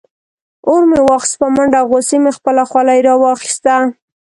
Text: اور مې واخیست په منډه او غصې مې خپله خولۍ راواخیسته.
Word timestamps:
اور 0.69 0.81
مې 0.89 0.99
واخیست 1.07 1.35
په 1.41 1.47
منډه 1.55 1.77
او 1.81 1.87
غصې 1.91 2.17
مې 2.23 2.31
خپله 2.37 2.63
خولۍ 2.69 2.99
راواخیسته. 3.07 3.75